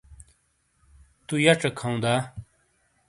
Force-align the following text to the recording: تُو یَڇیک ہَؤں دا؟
تُو 1.25 1.35
یَڇیک 1.43 1.77
ہَؤں 1.81 1.97
دا؟ 2.03 2.13